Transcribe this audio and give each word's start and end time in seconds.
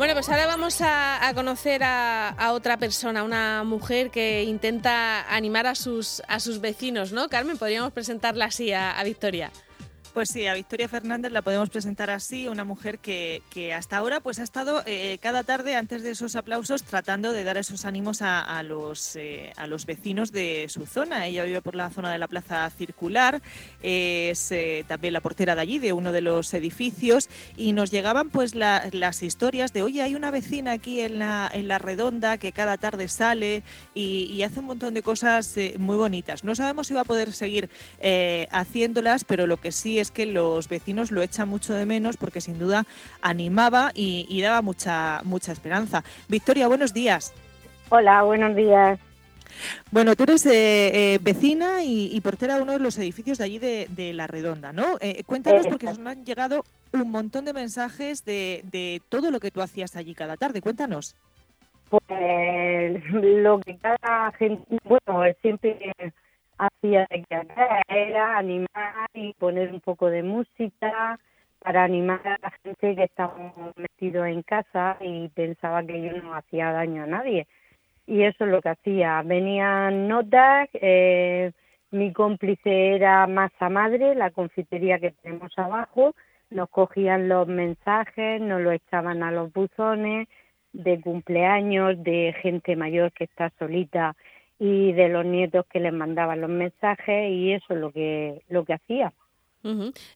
Bueno, 0.00 0.14
pues 0.14 0.30
ahora 0.30 0.46
vamos 0.46 0.78
a, 0.80 1.30
conocer 1.34 1.82
a, 1.84 2.52
otra 2.54 2.78
persona, 2.78 3.22
una 3.22 3.64
mujer 3.64 4.10
que 4.10 4.44
intenta 4.44 5.30
animar 5.30 5.66
a 5.66 5.74
sus, 5.74 6.22
a 6.26 6.40
sus 6.40 6.58
vecinos, 6.58 7.12
¿no? 7.12 7.28
Carmen, 7.28 7.58
podríamos 7.58 7.92
presentarla 7.92 8.46
así 8.46 8.72
a 8.72 8.98
Victoria. 9.04 9.52
Pues 10.12 10.30
sí, 10.30 10.44
a 10.48 10.54
Victoria 10.54 10.88
Fernández 10.88 11.30
la 11.30 11.40
podemos 11.40 11.70
presentar 11.70 12.10
así, 12.10 12.48
una 12.48 12.64
mujer 12.64 12.98
que, 12.98 13.42
que 13.48 13.72
hasta 13.72 13.96
ahora 13.96 14.18
pues 14.18 14.40
ha 14.40 14.42
estado 14.42 14.82
eh, 14.84 15.18
cada 15.22 15.44
tarde 15.44 15.76
antes 15.76 16.02
de 16.02 16.10
esos 16.10 16.34
aplausos 16.34 16.82
tratando 16.82 17.32
de 17.32 17.44
dar 17.44 17.56
esos 17.56 17.84
ánimos 17.84 18.20
a, 18.20 18.60
los, 18.64 19.14
eh, 19.14 19.52
a 19.56 19.68
los 19.68 19.86
vecinos 19.86 20.32
de 20.32 20.66
su 20.68 20.84
zona. 20.84 21.28
Ella 21.28 21.44
vive 21.44 21.62
por 21.62 21.76
la 21.76 21.90
zona 21.90 22.10
de 22.10 22.18
la 22.18 22.26
Plaza 22.26 22.68
Circular, 22.70 23.40
es 23.82 24.50
eh, 24.50 24.84
también 24.88 25.14
la 25.14 25.20
portera 25.20 25.54
de 25.54 25.60
allí, 25.60 25.78
de 25.78 25.92
uno 25.92 26.10
de 26.10 26.22
los 26.22 26.52
edificios, 26.54 27.28
y 27.56 27.72
nos 27.72 27.92
llegaban 27.92 28.30
pues 28.30 28.56
las 28.56 29.22
historias 29.22 29.72
de, 29.72 29.84
oye, 29.84 30.02
hay 30.02 30.16
una 30.16 30.32
vecina 30.32 30.72
aquí 30.72 31.00
en 31.00 31.20
la, 31.20 31.48
en 31.52 31.68
la 31.68 31.78
redonda 31.78 32.36
que 32.36 32.50
cada 32.50 32.78
tarde 32.78 33.06
sale 33.06 33.62
y, 33.94 34.24
y 34.24 34.42
hace 34.42 34.58
un 34.58 34.66
montón 34.66 34.92
de 34.92 35.04
cosas 35.04 35.54
muy 35.78 35.96
bonitas. 35.96 36.42
No 36.42 36.56
sabemos 36.56 36.88
si 36.88 36.94
va 36.94 37.02
a 37.02 37.04
poder 37.04 37.32
seguir 37.32 37.70
haciéndolas, 38.50 39.22
pero 39.22 39.46
lo 39.46 39.56
que 39.56 39.70
sí 39.70 39.99
es 40.00 40.10
que 40.10 40.26
los 40.26 40.68
vecinos 40.68 41.10
lo 41.10 41.22
echan 41.22 41.48
mucho 41.48 41.74
de 41.74 41.86
menos 41.86 42.16
porque 42.16 42.40
sin 42.40 42.58
duda 42.58 42.84
animaba 43.22 43.92
y, 43.94 44.40
daba 44.40 44.62
mucha, 44.62 45.20
mucha 45.24 45.52
esperanza. 45.52 46.02
Victoria, 46.28 46.68
buenos 46.68 46.92
días. 46.92 47.32
Hola, 47.88 48.22
buenos 48.22 48.56
días. 48.56 48.98
Bueno, 49.90 50.16
tú 50.16 50.22
eres 50.22 50.46
eh, 50.46 51.14
eh, 51.14 51.18
vecina 51.20 51.82
y, 51.84 52.18
portera 52.20 52.56
de 52.56 52.62
uno 52.62 52.72
de 52.72 52.78
los 52.78 52.96
edificios 52.98 53.38
de 53.38 53.44
allí 53.44 53.58
de, 53.58 54.12
La 54.14 54.26
Redonda, 54.26 54.72
¿no? 54.72 54.96
Eh, 55.00 55.22
cuéntanos 55.24 55.66
porque 55.66 55.86
nos 55.86 55.98
han 55.98 56.24
llegado 56.24 56.64
un 56.92 57.10
montón 57.10 57.44
de 57.44 57.52
mensajes 57.52 58.24
de, 58.24 58.62
de, 58.70 59.02
todo 59.08 59.30
lo 59.30 59.40
que 59.40 59.50
tú 59.50 59.60
hacías 59.60 59.96
allí 59.96 60.14
cada 60.14 60.36
tarde. 60.36 60.60
Cuéntanos. 60.62 61.16
Pues 61.90 63.02
lo 63.12 63.58
que 63.60 63.76
cada 63.78 64.30
gente, 64.38 64.62
bueno, 64.84 65.24
siempre 65.42 65.92
hacía 66.60 67.06
de 67.10 67.24
que 67.24 67.46
era 67.88 68.38
animar 68.38 69.08
y 69.14 69.32
poner 69.34 69.72
un 69.72 69.80
poco 69.80 70.10
de 70.10 70.22
música 70.22 71.18
para 71.58 71.84
animar 71.84 72.20
a 72.26 72.38
la 72.40 72.50
gente 72.62 72.96
que 72.96 73.04
estaba 73.04 73.34
metido 73.76 74.24
en 74.24 74.42
casa 74.42 74.96
y 75.00 75.28
pensaba 75.28 75.82
que 75.82 76.00
yo 76.00 76.12
no 76.22 76.34
hacía 76.34 76.72
daño 76.72 77.04
a 77.04 77.06
nadie. 77.06 77.46
Y 78.06 78.22
eso 78.22 78.44
es 78.44 78.50
lo 78.50 78.60
que 78.60 78.70
hacía. 78.70 79.22
Venían 79.22 80.08
notas, 80.08 80.68
eh, 80.74 81.52
mi 81.90 82.12
cómplice 82.12 82.94
era 82.96 83.26
Masa 83.26 83.68
Madre, 83.68 84.14
la 84.14 84.30
confitería 84.30 84.98
que 84.98 85.12
tenemos 85.22 85.52
abajo, 85.58 86.14
nos 86.50 86.68
cogían 86.70 87.28
los 87.28 87.46
mensajes, 87.46 88.40
nos 88.40 88.60
lo 88.60 88.72
echaban 88.72 89.22
a 89.22 89.30
los 89.30 89.52
buzones 89.52 90.28
de 90.72 91.00
cumpleaños, 91.00 92.02
de 92.02 92.34
gente 92.42 92.76
mayor 92.76 93.12
que 93.12 93.24
está 93.24 93.50
solita 93.58 94.16
y 94.60 94.92
de 94.92 95.08
los 95.08 95.24
nietos 95.24 95.64
que 95.66 95.80
les 95.80 95.92
mandaban 95.92 96.42
los 96.42 96.50
mensajes 96.50 97.30
y 97.30 97.52
eso 97.52 97.64
es 97.70 97.80
lo 97.80 97.90
que 97.90 98.42
lo 98.48 98.64
que 98.64 98.74
hacía. 98.74 99.12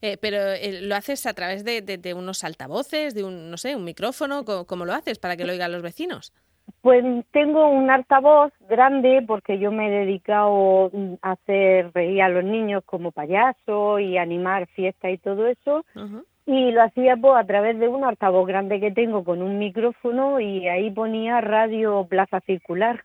Eh, 0.00 0.16
pero 0.20 0.38
eh, 0.38 0.80
lo 0.82 0.94
haces 0.94 1.26
a 1.26 1.34
través 1.34 1.64
de, 1.64 1.82
de, 1.82 2.14
unos 2.14 2.44
altavoces, 2.44 3.14
de 3.14 3.24
un 3.24 3.50
no 3.50 3.58
sé, 3.58 3.76
un 3.76 3.84
micrófono, 3.84 4.44
¿cómo, 4.66 4.84
lo 4.86 4.94
haces 4.94 5.18
para 5.18 5.36
que 5.36 5.44
lo 5.44 5.52
oigan 5.52 5.72
los 5.72 5.82
vecinos? 5.82 6.32
Pues 6.80 7.04
tengo 7.30 7.68
un 7.68 7.90
altavoz 7.90 8.52
grande 8.68 9.22
porque 9.26 9.58
yo 9.58 9.70
me 9.70 9.88
he 9.88 10.06
dedicado 10.06 10.90
a 11.20 11.32
hacer 11.32 11.90
reír 11.92 12.22
a 12.22 12.30
los 12.30 12.44
niños 12.44 12.82
como 12.86 13.12
payaso 13.12 13.98
y 13.98 14.16
animar 14.16 14.66
fiestas 14.68 15.12
y 15.12 15.18
todo 15.18 15.46
eso 15.46 15.84
y 16.46 16.72
lo 16.72 16.82
hacía 16.82 17.16
pues, 17.16 17.34
a 17.36 17.46
través 17.46 17.78
de 17.78 17.88
un 17.88 18.04
altavoz 18.04 18.46
grande 18.46 18.78
que 18.78 18.90
tengo 18.90 19.24
con 19.24 19.40
un 19.40 19.58
micrófono 19.58 20.40
y 20.40 20.68
ahí 20.68 20.90
ponía 20.90 21.40
radio 21.40 22.06
Plaza 22.08 22.40
Circular. 22.40 23.02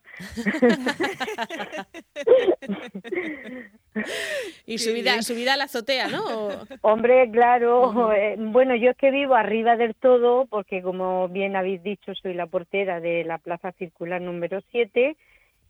y 4.65 4.77
subida, 4.77 5.21
subida 5.21 5.53
a 5.53 5.57
la 5.57 5.63
azotea, 5.65 6.09
¿no? 6.09 6.49
Hombre, 6.81 7.31
claro. 7.31 8.11
Eh, 8.13 8.35
bueno, 8.37 8.75
yo 8.75 8.91
es 8.91 8.97
que 8.97 9.11
vivo 9.11 9.35
arriba 9.35 9.77
del 9.77 9.95
todo 9.95 10.45
porque 10.47 10.81
como 10.81 11.29
bien 11.29 11.55
habéis 11.55 11.81
dicho 11.81 12.13
soy 12.15 12.33
la 12.33 12.47
portera 12.47 12.99
de 12.99 13.23
la 13.23 13.37
Plaza 13.37 13.71
Circular 13.73 14.19
número 14.21 14.61
7 14.71 15.15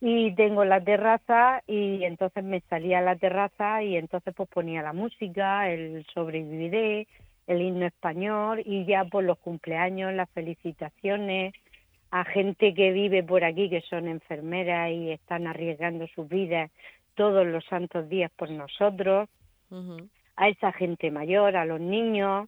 y 0.01 0.33
tengo 0.35 0.65
la 0.65 0.81
terraza 0.81 1.61
y 1.67 2.03
entonces 2.03 2.43
me 2.43 2.61
salía 2.61 2.99
a 2.99 3.01
la 3.03 3.15
terraza 3.15 3.83
y 3.83 3.95
entonces 3.95 4.33
pues 4.35 4.49
ponía 4.49 4.81
la 4.81 4.93
música, 4.93 5.69
el 5.69 6.05
sobreviviré, 6.13 7.07
el 7.49 7.63
himno 7.63 7.87
español 7.87 8.61
y 8.63 8.85
ya 8.85 9.05
por 9.05 9.23
los 9.23 9.39
cumpleaños, 9.39 10.13
las 10.13 10.29
felicitaciones 10.29 11.53
a 12.11 12.23
gente 12.23 12.73
que 12.75 12.91
vive 12.91 13.23
por 13.23 13.43
aquí, 13.43 13.69
que 13.69 13.81
son 13.81 14.07
enfermeras 14.07 14.91
y 14.91 15.11
están 15.11 15.47
arriesgando 15.47 16.07
sus 16.07 16.29
vidas 16.29 16.71
todos 17.15 17.45
los 17.45 17.65
santos 17.65 18.07
días 18.07 18.31
por 18.35 18.49
nosotros, 18.51 19.27
a 20.35 20.47
esa 20.47 20.71
gente 20.71 21.11
mayor, 21.11 21.55
a 21.55 21.65
los 21.65 21.81
niños, 21.81 22.47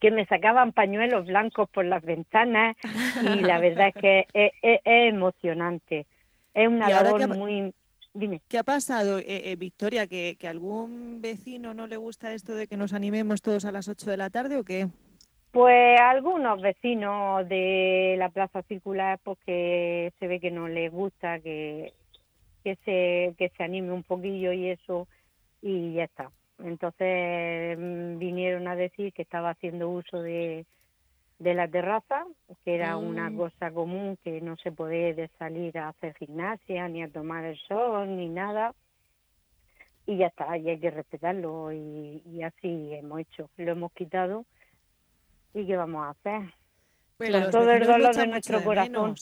que 0.00 0.10
me 0.10 0.26
sacaban 0.26 0.72
pañuelos 0.72 1.26
blancos 1.26 1.68
por 1.70 1.84
las 1.84 2.02
ventanas 2.02 2.76
y 3.22 3.40
la 3.40 3.58
verdad 3.58 3.88
es 3.88 3.94
que 3.94 4.26
es, 4.62 4.80
emocionante. 4.84 6.06
Es 6.54 6.66
una 6.66 6.88
labor 6.88 7.28
muy 7.36 7.72
¿Qué 8.48 8.58
ha 8.58 8.64
pasado, 8.64 9.18
eh, 9.18 9.24
eh, 9.52 9.56
Victoria? 9.56 10.06
¿Que, 10.06 10.36
¿Que 10.38 10.48
algún 10.48 11.20
vecino 11.20 11.74
no 11.74 11.86
le 11.86 11.96
gusta 11.96 12.32
esto 12.32 12.54
de 12.54 12.66
que 12.66 12.76
nos 12.76 12.92
animemos 12.92 13.42
todos 13.42 13.64
a 13.64 13.72
las 13.72 13.88
8 13.88 14.10
de 14.10 14.16
la 14.16 14.30
tarde 14.30 14.56
o 14.56 14.64
qué? 14.64 14.88
Pues 15.52 16.00
algunos 16.00 16.60
vecinos 16.60 17.48
de 17.48 18.16
la 18.18 18.28
Plaza 18.28 18.62
Circular, 18.62 19.18
porque 19.22 20.12
se 20.18 20.26
ve 20.26 20.40
que 20.40 20.50
no 20.50 20.68
les 20.68 20.92
gusta 20.92 21.38
que, 21.40 21.92
que, 22.64 22.76
se, 22.84 23.34
que 23.38 23.50
se 23.56 23.62
anime 23.62 23.92
un 23.92 24.02
poquillo 24.02 24.52
y 24.52 24.68
eso, 24.68 25.08
y 25.62 25.94
ya 25.94 26.04
está. 26.04 26.30
Entonces 26.58 27.78
mm, 27.78 28.18
vinieron 28.18 28.68
a 28.68 28.76
decir 28.76 29.12
que 29.12 29.22
estaba 29.22 29.50
haciendo 29.50 29.88
uso 29.88 30.20
de, 30.22 30.66
de 31.38 31.54
la 31.54 31.68
terraza, 31.68 32.26
que 32.64 32.74
era 32.74 32.96
una 32.96 33.30
mm. 33.30 33.36
cosa 33.36 33.70
común 33.70 34.18
que 34.24 34.40
no 34.40 34.56
se 34.56 34.72
puede 34.72 35.28
salir 35.38 35.78
a 35.78 35.90
hacer 35.90 36.14
gimnasia, 36.14 36.88
ni 36.88 37.02
a 37.02 37.10
tomar 37.10 37.44
el 37.44 37.58
sol, 37.58 38.16
ni 38.16 38.28
nada. 38.28 38.74
Y 40.06 40.16
ya 40.16 40.28
está, 40.28 40.56
y 40.56 40.68
hay 40.68 40.80
que 40.80 40.90
respetarlo 40.90 41.70
y, 41.72 42.42
así 42.42 42.94
hemos 42.94 43.20
hecho, 43.20 43.50
lo 43.56 43.72
hemos 43.72 43.92
quitado. 43.92 44.46
¿Y 45.54 45.66
qué 45.66 45.76
vamos 45.76 46.06
a 46.06 46.10
hacer? 46.10 46.54
Con 47.18 47.50
todo 47.50 47.72
el 47.72 47.84
dolor 47.84 48.14
de 48.14 48.26
nuestro 48.28 48.62
corazón. 48.62 49.16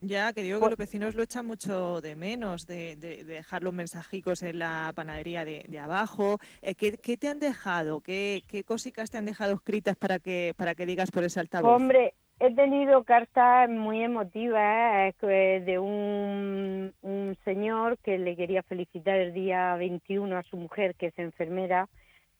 Ya, 0.00 0.32
que 0.32 0.42
digo 0.42 0.60
que 0.60 0.68
los 0.68 0.76
vecinos 0.76 1.16
lo 1.16 1.24
echan 1.24 1.44
mucho 1.44 2.00
de 2.00 2.14
menos, 2.14 2.64
de, 2.68 2.94
dejar 2.94 3.64
los 3.64 3.74
mensajicos 3.74 4.44
en 4.44 4.60
la 4.60 4.92
panadería 4.94 5.44
de, 5.44 5.78
abajo. 5.80 6.38
Eh, 6.62 6.76
¿qué, 6.76 7.16
te 7.16 7.28
han 7.28 7.40
dejado? 7.40 8.00
¿Qué, 8.00 8.44
¿Qué 8.46 8.62
cositas 8.62 9.10
te 9.10 9.18
han 9.18 9.24
dejado 9.24 9.54
escritas 9.54 9.96
para 9.96 10.20
que, 10.20 10.54
para 10.56 10.76
que 10.76 10.86
digas 10.86 11.10
por 11.10 11.24
ese 11.24 11.40
altavoz? 11.40 11.74
Hombre, 11.74 12.14
he 12.38 12.54
tenido 12.54 13.02
cartas 13.02 13.68
muy 13.68 14.04
emotivas 14.04 15.12
eh, 15.22 15.60
de 15.66 15.78
un, 15.80 16.94
un 17.02 17.36
señor 17.44 17.98
que 17.98 18.16
le 18.16 18.36
quería 18.36 18.62
felicitar 18.62 19.16
el 19.16 19.34
día 19.34 19.74
21 19.74 20.36
a 20.36 20.44
su 20.44 20.56
mujer, 20.56 20.94
que 20.94 21.06
es 21.06 21.18
enfermera, 21.18 21.88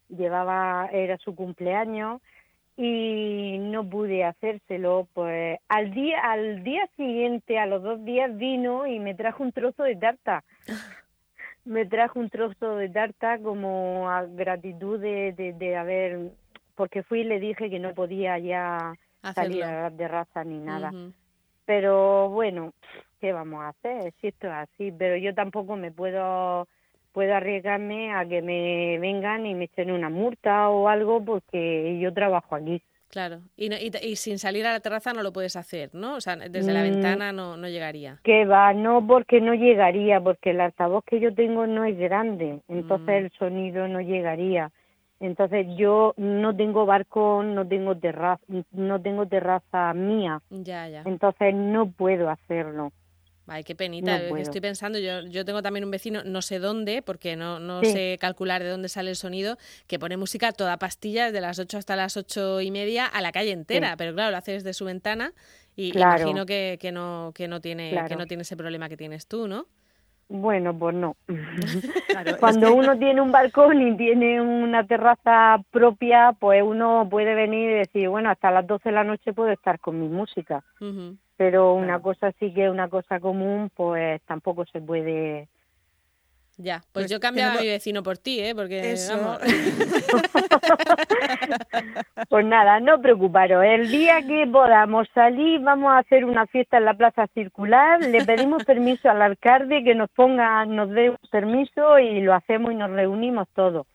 llevaba, 0.09 0.88
era 0.93 1.19
su 1.19 1.34
cumpleaños 1.34 2.22
y 2.77 3.59
no 3.59 3.89
pude 3.89 4.25
hacérselo 4.25 5.07
pues 5.12 5.59
al 5.69 5.93
día 5.93 6.21
al 6.21 6.65
día 6.65 6.89
siguiente 6.97 7.59
a 7.59 7.67
los 7.67 7.83
dos 7.83 8.05
días 8.05 8.37
vino 8.37 8.87
y 8.87 8.99
me 8.99 9.15
trajo 9.15 9.43
un 9.43 9.53
trozo 9.53 9.85
de 9.85 9.97
tarta. 9.97 10.44
Me 11.67 11.87
trajo 11.87 12.21
un 12.21 12.29
trozo 12.29 12.76
de 12.76 12.91
tarta 12.91 13.38
como 13.38 14.11
a 14.11 14.26
gratitud 14.26 15.00
de, 15.00 15.32
de, 15.32 15.76
haber 15.76 16.32
porque 16.75 17.03
fui 17.03 17.21
y 17.21 17.25
le 17.25 17.41
dije 17.41 17.71
que 17.71 17.79
no 17.79 17.94
podía 17.94 18.38
ya 18.38 18.93
salir 19.35 19.65
a 19.65 19.88
la 19.88 19.97
terraza 19.97 20.44
ni 20.44 20.59
nada. 20.59 20.93
Pero 21.65 22.29
bueno 22.29 22.75
qué 23.19 23.32
vamos 23.32 23.62
a 23.62 23.69
hacer 23.69 24.12
si 24.20 24.27
esto 24.27 24.47
es 24.49 24.53
así 24.53 24.93
pero 24.93 25.17
yo 25.17 25.35
tampoco 25.35 25.77
me 25.77 25.91
puedo 25.91 26.69
puedo 27.14 27.34
arriesgarme 27.34 28.12
a 28.12 28.26
que 28.26 28.43
me 28.43 28.99
vengan 28.99 29.46
y 29.46 29.55
me 29.55 29.64
echen 29.66 29.93
una 29.93 30.11
multa 30.11 30.69
o 30.69 30.88
algo 30.88 31.25
porque 31.25 31.99
yo 32.00 32.12
trabajo 32.12 32.56
aquí. 32.56 32.82
Claro, 33.08 33.38
y, 33.56 33.70
y, 34.05 34.16
sin 34.16 34.40
salir 34.40 34.66
a 34.66 34.72
la 34.72 34.81
terraza 34.81 35.12
no 35.12 35.22
lo 35.22 35.32
puedes 35.32 35.55
hacer, 35.55 35.90
¿no? 35.94 36.16
O 36.16 36.20
sea, 36.20 36.34
desde 36.34 36.72
la 36.72 36.81
mm. 36.81 36.90
ventana 36.90 37.32
no, 37.32 37.56
no 37.56 37.69
llegaría. 37.69 38.19
Que 38.25 38.44
va, 38.44 38.75
no 38.75 39.06
porque 39.06 39.40
no 39.40 39.55
llegaría, 39.55 40.20
porque 40.20 40.50
el 40.50 40.61
altavoz 40.61 41.05
que 41.05 41.20
yo 41.20 41.32
tengo 41.32 41.69
no 41.69 41.84
es 41.84 41.96
grande, 41.96 42.58
entonces 42.66 43.06
mm. 43.06 43.25
el 43.25 43.31
sonido 43.38 43.87
no 43.87 44.00
llegaría. 44.00 44.72
Entonces 45.20 45.69
yo 45.76 46.14
no 46.17 46.56
tengo 46.56 46.87
barco, 46.87 47.44
no 47.44 47.64
tengo 47.69 47.96
terraza, 47.96 48.43
no 48.72 49.00
tengo 49.00 49.26
terraza 49.26 49.94
mía. 49.94 50.43
Ya, 50.50 50.88
ya. 50.88 51.02
Entonces 51.06 51.55
no 51.55 51.93
puedo 51.93 52.28
hacerlo. 52.28 52.90
Ay, 53.46 53.62
qué 53.62 53.75
penita. 53.75 54.17
Estoy 54.38 54.61
pensando, 54.61 54.99
yo, 54.99 55.20
yo 55.23 55.44
tengo 55.44 55.61
también 55.61 55.85
un 55.85 55.91
vecino, 55.91 56.23
no 56.25 56.41
sé 56.41 56.58
dónde, 56.58 57.02
porque 57.02 57.37
no, 57.37 57.61
no 57.61 57.82
sé 57.85 58.17
calcular 58.20 58.62
de 58.62 58.70
dónde 58.70 58.88
sale 58.88 59.11
el 59.11 59.17
sonido, 59.17 59.58
que 59.87 59.99
pone 59.99 60.17
música 60.17 60.52
toda 60.52 60.79
pastilla 60.79 61.26
desde 61.26 61.41
las 61.41 61.58
8 61.58 61.76
hasta 61.76 61.94
las 61.94 62.17
ocho 62.17 62.61
y 62.61 62.70
media 62.70 63.06
a 63.06 63.20
la 63.20 63.32
calle 63.32 63.52
entera. 63.52 63.96
Pero 63.96 64.14
claro, 64.14 64.31
lo 64.31 64.37
hace 64.38 64.52
desde 64.52 64.73
su 64.73 64.87
ventana 64.87 65.35
y 65.76 65.96
imagino 65.99 66.46
que, 66.46 66.79
que, 66.81 66.91
no, 66.93 67.32
que, 67.35 67.49
no 67.49 67.61
tiene, 67.61 67.91
que 68.08 68.17
no 68.17 68.26
tiene 68.26 68.43
ese 68.43 68.56
problema 68.56 68.88
que 68.88 68.96
tienes 68.96 69.26
tú, 69.26 69.46
¿no? 69.46 69.67
Bueno, 70.29 70.76
pues 70.76 70.94
no. 70.94 71.17
Cuando 72.41 72.75
uno 72.75 72.99
tiene 72.99 73.21
un 73.21 73.32
balcón 73.32 73.81
y 73.81 73.97
tiene 73.97 74.41
una 74.41 74.87
terraza 74.87 75.59
propia, 75.71 76.35
pues 76.38 76.62
uno 76.62 77.06
puede 77.11 77.35
venir 77.35 77.71
y 77.71 77.75
decir, 77.75 78.09
bueno, 78.09 78.31
hasta 78.31 78.50
las 78.50 78.67
12 78.67 78.88
de 78.88 78.94
la 78.94 79.05
noche 79.05 79.32
puedo 79.32 79.50
estar 79.50 79.79
con 79.81 80.00
mi 80.00 80.09
música. 80.09 80.62
Pero 81.37 81.75
una 81.75 82.00
cosa 82.00 82.32
sí 82.38 82.53
que 82.53 82.67
es 82.67 82.71
una 82.71 82.88
cosa 82.88 83.19
común, 83.21 83.71
pues 83.75 84.23
tampoco 84.23 84.65
se 84.67 84.81
puede 84.81 85.49
ya, 86.56 86.81
pues, 86.93 87.03
pues 87.05 87.11
yo 87.11 87.19
cambiaba 87.19 87.55
a 87.55 87.61
mi 87.61 87.67
vecino 87.67 88.03
por 88.03 88.17
ti, 88.17 88.39
¿eh? 88.41 88.55
Porque 88.55 88.93
Eso. 88.93 89.39
pues 92.29 92.47
nada, 92.47 92.79
no 92.79 93.03
preocuparos. 93.03 93.65
El 93.65 93.91
día 93.91 94.23
que 94.23 94.47
podamos 94.47 95.09
salir, 95.15 95.61
vamos 95.61 95.93
a 95.93 95.99
hacer 95.99 96.25
una 96.25 96.47
fiesta 96.47 96.79
en 96.79 96.85
la 96.85 96.95
Plaza 96.95 97.27
Circular. 97.35 98.01
Le 98.01 98.25
pedimos 98.25 98.65
permiso 98.65 99.11
al 99.11 99.23
alcalde 99.23 99.83
que 99.83 99.97
nos 99.97 100.11
ponga, 100.11 100.65
nos 100.65 100.91
dé 100.91 101.11
un 101.11 101.19
permiso 101.31 101.99
y 101.99 102.21
lo 102.21 102.35
hacemos 102.35 102.73
y 102.73 102.77
nos 102.77 102.91
reunimos 102.91 103.49
todos. 103.55 103.87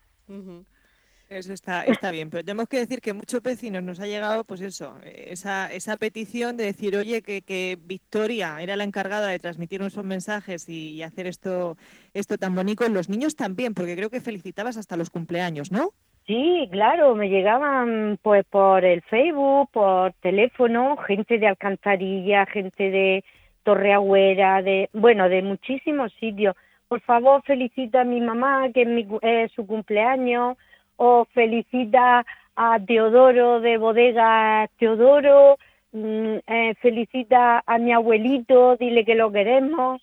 Eso 1.29 1.53
está, 1.53 1.83
está 1.83 2.09
bien, 2.09 2.31
pero 2.31 2.43
tenemos 2.43 2.67
que 2.67 2.79
decir 2.79 3.01
que 3.01 3.13
muchos 3.13 3.43
vecinos 3.43 3.83
nos 3.83 3.99
ha 3.99 4.07
llegado, 4.07 4.43
pues 4.45 4.61
eso, 4.61 4.95
esa, 5.03 5.71
esa 5.71 5.95
petición 5.95 6.57
de 6.57 6.63
decir, 6.63 6.95
oye, 6.97 7.21
que, 7.21 7.43
que 7.43 7.77
Victoria 7.79 8.57
era 8.59 8.75
la 8.75 8.83
encargada 8.83 9.27
de 9.27 9.37
transmitir 9.37 9.79
nuestros 9.79 10.05
mensajes 10.05 10.67
y, 10.67 11.03
hacer 11.03 11.27
esto, 11.27 11.77
esto 12.15 12.39
tan 12.39 12.55
bonito. 12.55 12.89
Los 12.89 13.09
niños 13.09 13.35
también, 13.35 13.75
porque 13.75 13.95
creo 13.95 14.09
que 14.09 14.21
felicitabas 14.21 14.75
hasta 14.77 14.97
los 14.97 15.11
cumpleaños, 15.11 15.71
¿no? 15.71 15.91
Sí, 16.25 16.67
claro, 16.71 17.13
me 17.13 17.29
llegaban 17.29 18.17
pues 18.23 18.43
por 18.45 18.83
el 18.83 19.03
Facebook, 19.03 19.69
por 19.71 20.13
teléfono, 20.13 20.97
gente 20.97 21.37
de 21.37 21.47
Alcantarilla, 21.47 22.47
gente 22.47 22.89
de 22.89 23.23
Torreagüera, 23.61 24.63
de, 24.63 24.89
bueno, 24.93 25.29
de 25.29 25.43
muchísimos 25.43 26.11
sitios. 26.19 26.55
Por 26.87 27.01
favor, 27.01 27.43
felicita 27.43 28.01
a 28.01 28.03
mi 28.03 28.19
mamá, 28.19 28.71
que 28.73 28.81
es, 28.81 28.87
mi, 28.87 29.07
es 29.21 29.51
su 29.51 29.67
cumpleaños 29.67 30.57
o 30.99 31.25
felicita 31.33 32.25
a 32.57 32.77
Teodoro 32.85 33.61
de 33.61 33.77
Bodega 33.77 34.69
Teodoro, 34.77 35.57
mm, 35.93 36.35
eh, 36.45 36.75
felicita 36.81 37.63
a 37.65 37.77
mi 37.77 37.93
abuelito, 37.93 38.75
dile 38.75 39.05
que 39.05 39.15
lo 39.15 39.31
queremos, 39.31 40.01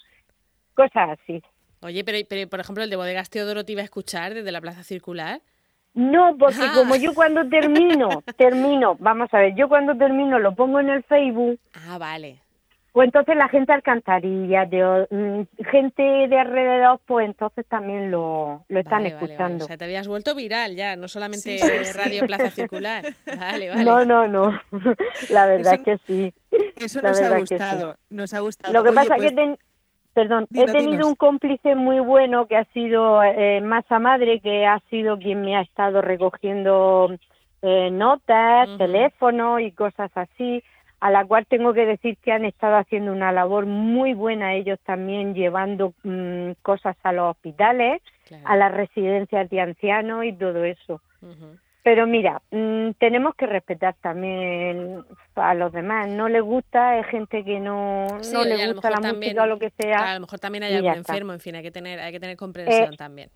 cosas 0.75 1.19
así. 1.19 1.43
Oye, 1.83 2.03
pero, 2.03 2.19
pero 2.27 2.49
por 2.49 2.61
ejemplo, 2.61 2.83
el 2.83 2.89
de 2.89 2.97
Bodegas 2.97 3.29
Teodoro 3.29 3.65
te 3.65 3.73
iba 3.73 3.83
a 3.83 3.85
escuchar 3.85 4.33
desde 4.33 4.51
la 4.53 4.63
Plaza 4.63 4.83
Circular. 4.85 5.43
No, 5.93 6.37
porque 6.39 6.63
ah. 6.63 6.73
como 6.75 6.97
yo 6.97 7.13
cuando 7.13 7.47
termino, 7.47 8.23
termino, 8.39 8.97
vamos 8.99 9.29
a 9.33 9.39
ver, 9.39 9.55
yo 9.55 9.69
cuando 9.69 9.95
termino 9.95 10.39
lo 10.39 10.55
pongo 10.55 10.81
en 10.81 10.89
el 10.89 11.03
Facebook. 11.03 11.61
Ah, 11.75 11.99
vale. 11.99 12.39
Pues 12.97 13.09
entonces 13.09 13.37
la 13.37 13.51
gente 13.51 13.75
alcantarilla, 13.75 14.65
de, 14.65 15.07
mm, 15.11 15.65
gente 15.71 16.03
de 16.03 16.39
alrededor, 16.39 16.99
pues 17.05 17.27
entonces 17.27 17.67
también 17.67 18.11
lo, 18.11 18.65
lo 18.69 18.81
están 18.81 19.05
escuchando. 19.05 19.67
O 19.67 19.69
sea, 19.69 19.77
te 19.77 19.85
habías 19.85 20.09
vuelto 20.09 20.35
viral 20.35 20.77
ya, 20.77 20.97
no 20.97 21.07
solamente 21.07 21.59
Radio 21.95 22.25
Plaza 22.27 22.51
Circular. 22.51 23.05
Vale, 23.27 23.69
vale. 23.69 23.85
No, 23.85 24.03
no, 24.07 24.27
no. 24.27 24.59
La 25.29 25.45
verdad 25.45 25.75
es 25.75 25.81
que 25.83 25.99
sí. 26.07 26.33
Eso 26.77 27.03
nos 27.03 27.21
ha 27.21 27.39
gustado, 27.39 27.97
nos 28.09 28.33
ha 28.33 28.41
gustado. 28.41 28.73
Lo 28.73 28.83
que 28.83 28.93
pasa 28.93 29.17
es 29.17 29.25
que 29.25 29.33
pues 29.35 29.59
perdón, 30.15 30.47
he 30.55 30.65
tenido 30.65 31.07
un 31.07 31.17
cómplice 31.17 31.75
muy 31.75 32.01
bueno 32.01 32.47
que 32.47 32.57
ha 32.57 32.65
sido 32.73 33.23
eh, 33.23 33.61
Masa 33.61 33.99
Madre, 33.99 34.41
que 34.41 34.65
ha 34.65 34.81
sido 34.89 35.19
quien 35.19 35.43
me 35.43 35.55
ha 35.55 35.61
estado 35.61 36.01
recogiendo 36.01 37.15
eh, 37.61 37.91
notas, 37.91 38.71
teléfono 38.79 39.61
y 39.61 39.73
cosas 39.73 40.11
así 40.15 40.63
a 41.01 41.11
la 41.11 41.25
cual 41.25 41.47
tengo 41.47 41.75
que 41.75 41.87
decir 41.87 42.17
que 42.19 42.33
han 42.33 42.45
estado 42.45 42.77
haciendo 42.77 43.13
una 43.13 43.33
labor 43.33 43.67
muy 43.67 44.15
buena 44.15 44.55
ellos 44.55 44.79
también 44.85 45.35
llevando 45.35 45.93
mm, 46.03 46.53
cosas 46.63 46.97
a 47.03 47.13
los 47.13 47.31
hospitales, 47.31 48.03
a 48.45 48.57
las 48.57 48.73
residencias 48.73 49.49
de 49.51 49.61
ancianos 49.61 50.25
y 50.25 50.33
todo 50.33 50.65
eso. 50.65 51.01
Pero 51.83 52.07
mira, 52.07 52.41
mm, 52.51 52.93
tenemos 52.99 53.35
que 53.35 53.47
respetar 53.47 53.95
también 54.01 55.05
a 55.37 55.55
los 55.55 55.73
demás. 55.73 56.09
No 56.09 56.29
les 56.29 56.43
gusta, 56.43 56.91
hay 56.91 57.05
gente 57.05 57.45
que 57.45 57.61
no, 57.61 58.07
no 58.07 58.45
le 58.45 58.73
gusta 58.73 58.91
la 58.91 59.13
música 59.13 59.43
o 59.43 59.47
lo 59.47 59.59
que 59.59 59.71
sea. 59.79 60.13
a 60.13 60.15
lo 60.15 60.21
mejor 60.21 60.39
también 60.39 60.65
hay 60.65 60.75
algún 60.75 60.95
enfermo, 60.95 61.33
en 61.33 61.41
fin, 61.41 61.57
hay 61.57 61.63
que 61.63 61.71
tener, 61.71 62.01
hay 62.01 62.13
que 62.13 62.21
tener 62.21 62.37
comprensión 62.37 62.95
eh, 62.95 62.97
también. 62.97 63.31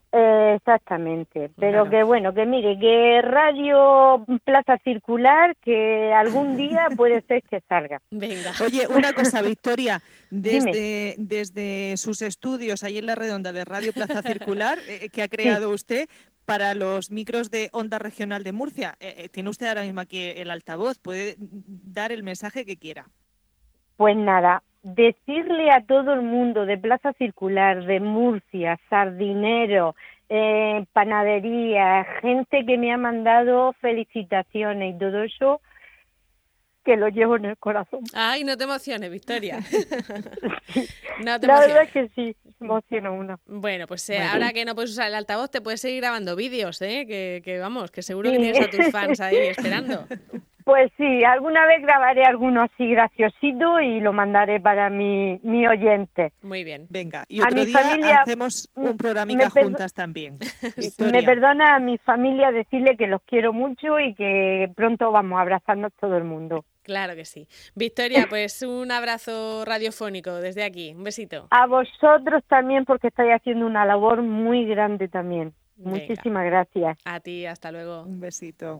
exactamente. 0.54 1.50
Pero 1.58 1.88
que 1.88 2.02
bueno, 2.02 2.32
que 2.34 2.46
mire, 2.46 2.78
que 2.78 3.22
Radio 3.22 4.24
Plaza 4.44 4.78
Circular, 4.84 5.56
que 5.62 6.12
algún 6.12 6.56
día 6.56 6.88
puede 6.96 7.22
ser 7.22 7.42
que 7.42 7.60
salga. 7.68 8.00
Venga. 8.10 8.52
Oye, 8.64 8.86
una 8.88 9.12
cosa, 9.12 9.42
Victoria, 9.42 10.00
desde, 10.30 11.14
desde 11.18 11.96
sus 11.96 12.22
estudios 12.22 12.82
ahí 12.84 12.98
en 12.98 13.06
la 13.06 13.14
redonda 13.14 13.52
de 13.52 13.64
Radio 13.64 13.92
Plaza 13.92 14.22
Circular, 14.22 14.78
eh, 14.88 15.08
que 15.10 15.22
ha 15.22 15.28
creado 15.28 15.70
usted, 15.70 16.08
para 16.50 16.74
los 16.74 17.12
micros 17.12 17.52
de 17.52 17.68
onda 17.72 18.00
regional 18.00 18.42
de 18.42 18.50
Murcia. 18.50 18.96
Eh, 18.98 19.14
eh, 19.18 19.28
tiene 19.28 19.50
usted 19.50 19.66
ahora 19.66 19.84
mismo 19.84 20.00
aquí 20.00 20.18
el 20.18 20.50
altavoz, 20.50 20.98
puede 20.98 21.36
dar 21.92 22.12
el 22.12 22.22
mensaje 22.22 22.64
que 22.64 22.76
quiera. 22.76 23.06
Pues 23.96 24.16
nada, 24.16 24.62
decirle 24.82 25.70
a 25.70 25.82
todo 25.82 26.14
el 26.14 26.22
mundo 26.22 26.66
de 26.66 26.78
Plaza 26.78 27.12
Circular, 27.14 27.84
de 27.84 28.00
Murcia, 28.00 28.78
Sardinero, 28.88 29.94
eh, 30.28 30.84
panadería, 30.92 32.06
gente 32.22 32.64
que 32.64 32.78
me 32.78 32.92
ha 32.92 32.96
mandado 32.96 33.72
felicitaciones 33.80 34.94
y 34.94 34.98
todo 34.98 35.24
eso, 35.24 35.60
que 36.84 36.96
lo 36.96 37.08
llevo 37.08 37.36
en 37.36 37.46
el 37.46 37.58
corazón. 37.58 38.00
Ay, 38.14 38.44
no 38.44 38.56
te 38.56 38.64
emociones, 38.64 39.10
Victoria. 39.10 39.58
no 41.24 41.40
te 41.40 41.46
La 41.46 41.60
verdad 41.60 41.82
es 41.82 41.90
que 41.90 42.08
sí, 42.14 42.36
emociona 42.60 43.10
uno. 43.10 43.38
Bueno, 43.46 43.86
pues 43.86 44.08
eh, 44.10 44.22
ahora 44.22 44.52
que 44.52 44.64
no 44.64 44.74
puedes 44.74 44.92
usar 44.92 45.08
el 45.08 45.14
altavoz, 45.14 45.50
te 45.50 45.60
puedes 45.60 45.80
seguir 45.80 46.00
grabando 46.00 46.36
vídeos, 46.36 46.80
¿eh? 46.80 47.06
Que, 47.06 47.42
que 47.44 47.58
vamos, 47.58 47.90
que 47.90 48.02
seguro 48.02 48.30
que 48.30 48.38
tienes 48.38 48.60
a 48.60 48.70
tus 48.70 48.86
fans 48.92 49.20
ahí 49.20 49.36
esperando. 49.36 50.06
Pues 50.70 50.92
sí, 50.96 51.24
alguna 51.24 51.66
vez 51.66 51.82
grabaré 51.82 52.24
alguno 52.24 52.62
así 52.62 52.86
graciosito 52.86 53.80
y 53.80 53.98
lo 53.98 54.12
mandaré 54.12 54.60
para 54.60 54.88
mi, 54.88 55.40
mi 55.42 55.66
oyente. 55.66 56.32
Muy 56.42 56.62
bien. 56.62 56.86
Venga, 56.88 57.24
y 57.26 57.40
otro 57.40 57.64
día 57.64 58.20
hacemos 58.22 58.70
un 58.76 58.96
programa 58.96 59.50
juntas 59.50 59.92
también. 59.92 60.38
me 61.12 61.24
perdona 61.24 61.74
a 61.74 61.80
mi 61.80 61.98
familia 61.98 62.52
decirle 62.52 62.96
que 62.96 63.08
los 63.08 63.20
quiero 63.22 63.52
mucho 63.52 63.98
y 63.98 64.14
que 64.14 64.70
pronto 64.76 65.10
vamos 65.10 65.38
a 65.38 65.42
abrazarnos 65.42 65.92
todo 66.00 66.16
el 66.16 66.22
mundo. 66.22 66.64
Claro 66.84 67.16
que 67.16 67.24
sí. 67.24 67.48
Victoria, 67.74 68.26
pues 68.28 68.62
un 68.62 68.92
abrazo 68.92 69.64
radiofónico 69.64 70.36
desde 70.36 70.62
aquí. 70.62 70.94
Un 70.96 71.02
besito. 71.02 71.48
A 71.50 71.66
vosotros 71.66 72.44
también 72.46 72.84
porque 72.84 73.08
estáis 73.08 73.32
haciendo 73.32 73.66
una 73.66 73.84
labor 73.84 74.22
muy 74.22 74.66
grande 74.66 75.08
también. 75.08 75.52
Muchísimas 75.76 76.44
gracias. 76.44 76.96
A 77.04 77.18
ti, 77.18 77.46
hasta 77.46 77.72
luego. 77.72 78.02
Un 78.02 78.20
besito. 78.20 78.78